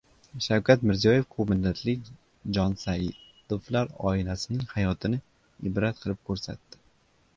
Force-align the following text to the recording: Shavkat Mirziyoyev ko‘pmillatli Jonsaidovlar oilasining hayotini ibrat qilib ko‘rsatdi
Shavkat 0.43 0.85
Mirziyoyev 0.91 1.25
ko‘pmillatli 1.33 1.93
Jonsaidovlar 2.59 3.93
oilasining 4.13 4.67
hayotini 4.75 5.21
ibrat 5.73 6.03
qilib 6.07 6.23
ko‘rsatdi 6.31 6.83